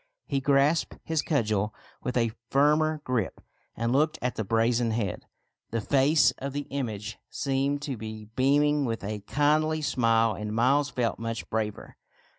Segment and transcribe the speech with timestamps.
[0.25, 3.39] He grasped his cudgel with a firmer grip,
[3.75, 5.27] and looked at the brazen head.
[5.69, 10.89] The face of the image seemed to be beaming with a kindly smile, and Miles
[10.89, 11.97] felt much braver.